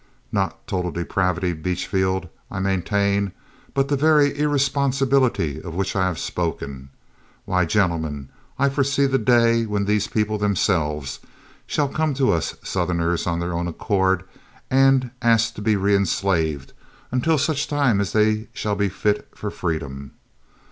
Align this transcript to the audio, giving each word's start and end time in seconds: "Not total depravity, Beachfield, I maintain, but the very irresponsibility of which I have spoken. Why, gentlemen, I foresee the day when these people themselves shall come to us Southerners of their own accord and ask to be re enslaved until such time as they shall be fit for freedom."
"Not 0.31 0.65
total 0.65 0.89
depravity, 0.89 1.53
Beachfield, 1.53 2.27
I 2.49 2.59
maintain, 2.59 3.33
but 3.75 3.87
the 3.87 3.95
very 3.95 4.35
irresponsibility 4.35 5.61
of 5.61 5.75
which 5.75 5.95
I 5.95 6.07
have 6.07 6.17
spoken. 6.17 6.89
Why, 7.45 7.65
gentlemen, 7.65 8.29
I 8.57 8.69
foresee 8.69 9.05
the 9.05 9.19
day 9.19 9.67
when 9.67 9.85
these 9.85 10.07
people 10.07 10.39
themselves 10.39 11.19
shall 11.67 11.87
come 11.87 12.15
to 12.15 12.31
us 12.31 12.55
Southerners 12.63 13.27
of 13.27 13.39
their 13.41 13.53
own 13.53 13.67
accord 13.67 14.23
and 14.71 15.11
ask 15.21 15.53
to 15.53 15.61
be 15.61 15.75
re 15.75 15.95
enslaved 15.95 16.73
until 17.11 17.37
such 17.37 17.67
time 17.67 18.01
as 18.01 18.11
they 18.13 18.47
shall 18.53 18.75
be 18.75 18.89
fit 18.89 19.27
for 19.35 19.51
freedom." 19.51 20.15